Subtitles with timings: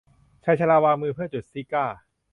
[0.43, 1.97] ชายชราวางมือเพื่อจุดซิการ์